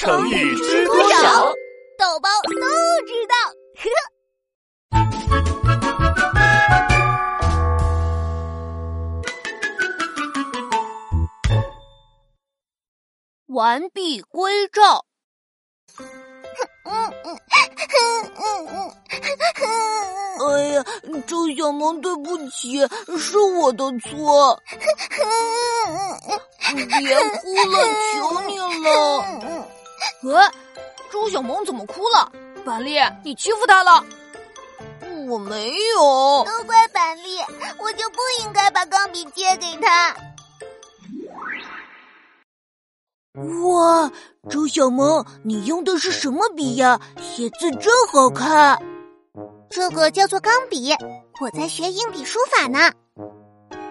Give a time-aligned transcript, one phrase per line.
[0.00, 1.52] 成语知多少？
[1.98, 2.52] 豆包都
[3.06, 3.34] 知道。
[13.48, 15.04] 完璧归赵。
[15.98, 16.08] 嗯
[16.86, 17.36] 嗯嗯
[18.36, 18.90] 嗯嗯。
[20.48, 20.82] 哎呀，
[21.26, 22.78] 周小萌，对不起，
[23.18, 24.58] 是我的错。
[26.72, 27.76] 别哭了，
[28.14, 29.68] 求你了。
[30.22, 30.50] 呃，
[31.10, 32.30] 周小萌怎么哭了？
[32.64, 34.04] 板栗，你欺负她了？
[35.28, 36.44] 我没有。
[36.44, 37.38] 都怪板栗，
[37.78, 40.14] 我就不应该把钢笔借给他。
[43.34, 44.10] 哇，
[44.50, 47.00] 周小萌，你用的是什么笔呀？
[47.20, 48.78] 写字真好看。
[49.70, 50.92] 这个叫做钢笔，
[51.40, 52.92] 我在学硬笔书法呢。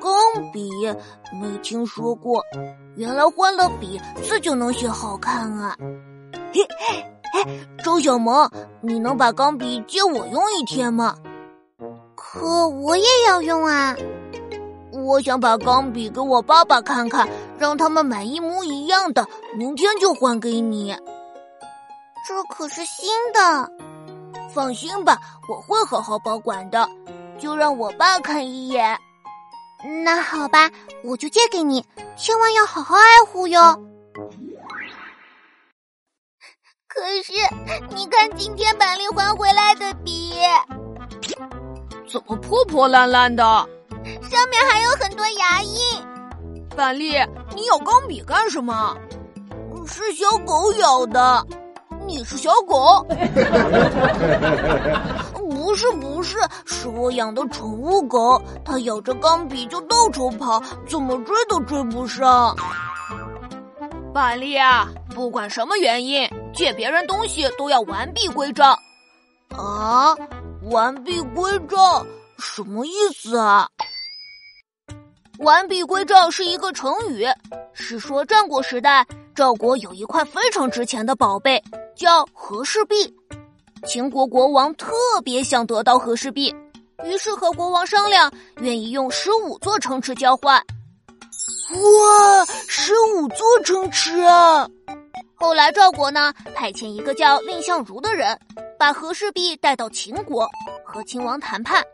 [0.00, 0.70] 钢笔
[1.40, 2.42] 没听说过，
[2.96, 5.76] 原来换了笔字就能写好看啊！
[6.52, 6.62] 嘿，
[7.34, 7.44] 哎，
[7.84, 11.16] 周小萌，你能把钢笔借我用一天吗？
[12.14, 13.94] 可我也要用啊！
[14.92, 20.96] 我想把钢笔给我爸爸看看，让他们买一模一样的，明天就还给你。
[22.26, 23.70] 这可是新的，
[24.54, 26.88] 放心吧，我会好好保管的。
[27.38, 28.98] 就让我爸看一眼。
[30.04, 30.70] 那好吧，
[31.04, 31.84] 我就借给你，
[32.16, 33.80] 千万要好好爱护哟。
[36.88, 37.32] 可是，
[37.94, 40.32] 你看今天板栗还回来的笔，
[42.10, 43.42] 怎么破破烂烂的？
[43.42, 45.78] 上面还有很多牙印。
[46.74, 47.10] 板栗，
[47.54, 48.96] 你咬钢笔干什么？
[49.86, 51.46] 是小狗咬的。
[52.06, 53.06] 你是小狗？
[55.34, 62.56] 不是不是，是我养的宠物狗，它咬着钢笔就到处跑，怎么追都追不上。
[64.18, 68.76] 板栗啊，不管什么原因，借别人东西都要完璧归赵。
[69.50, 70.12] 啊，
[70.72, 72.04] 完璧归赵
[72.36, 73.68] 什么意思啊？
[75.38, 77.24] 完璧归赵是一个成语，
[77.72, 79.06] 是说战国时代
[79.36, 81.62] 赵国有一块非常值钱的宝贝。
[81.94, 83.14] 叫和氏璧，
[83.86, 86.52] 秦国国王特别想得到和氏璧，
[87.04, 90.60] 于是和国王商量，愿意用十五座城池交换。
[91.70, 94.66] 哇，十五座城池啊！
[95.34, 98.38] 后来赵国呢，派遣一个叫蔺相如的人，
[98.78, 100.48] 把和氏璧带到秦国，
[100.82, 101.84] 和秦王谈判，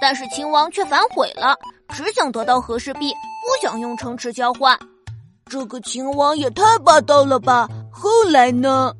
[0.00, 1.56] 但是秦王却反悔了，
[1.90, 4.76] 只想得到和氏璧，不想用城池交换。
[5.46, 7.68] 这个秦王也太霸道了吧！
[7.92, 8.92] 后来呢？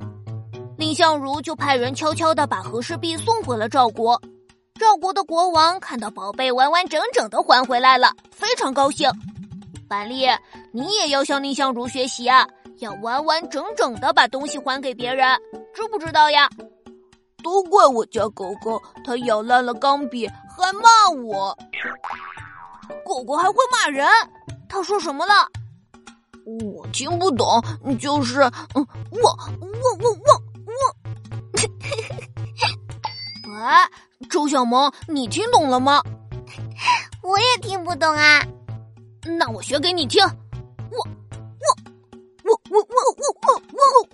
[0.79, 4.21] 蔺相如就派人悄悄的把和氏璧送回了赵国。
[4.79, 9.11] 赵国的国王看到宝贝完完整整的还回来了，非常高兴。
[9.93, 10.27] 板栗，
[10.73, 12.49] 你也要向蔺相如学习啊，
[12.79, 15.39] 要完完整整的把东西还给别人，
[15.75, 16.49] 知不知道呀？
[17.45, 20.89] 都怪我家狗狗，它咬烂了钢笔，还骂
[21.23, 21.55] 我。
[23.05, 24.09] 狗狗还会骂人？
[24.67, 25.47] 它说什么了？
[26.65, 27.63] 我听不懂，
[28.01, 28.41] 就是
[28.75, 29.69] 嗯，我我
[30.01, 30.41] 我我。
[33.63, 33.87] 哎，
[34.31, 36.03] 周小萌，你听懂了吗？
[37.23, 38.43] 我也听不懂啊。
[39.45, 40.25] 那我学给你听。
[40.25, 41.67] 我我
[42.45, 44.09] 我我我我我我我。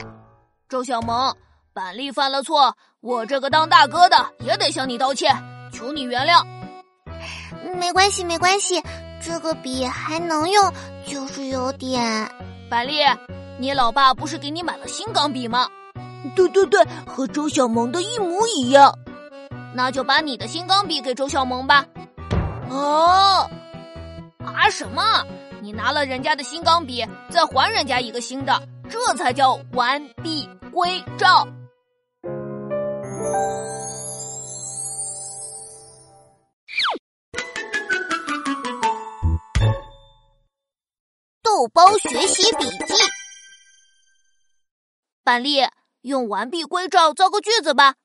[0.66, 1.36] 周小萌，
[1.74, 5.36] 板栗犯了错，我这个当大哥的也得向你道歉，
[5.70, 6.42] 求你原谅。
[7.76, 8.82] 没关系，没关系，
[9.22, 10.72] 这个笔还能用，
[11.06, 12.32] 就是有点。
[12.70, 13.02] 板栗，
[13.58, 15.68] 你老爸不是给你买了新钢笔吗？
[16.34, 18.98] 对对对，和周小萌的一模一样。
[19.74, 21.84] 那就把你的新钢笔给周小萌吧。
[22.70, 23.50] 啊
[24.38, 25.02] 啊什么？
[25.60, 31.46] 你拿了人家的新钢笔，再还人家一个新的，这才叫完璧归赵。
[41.42, 42.94] 豆包学习笔记，
[45.22, 45.68] 板栗。
[46.02, 47.96] 用完璧归赵造个句子吧。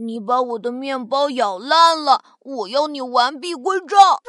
[0.00, 4.22] 你把我的面包咬烂了，我要你完璧归赵。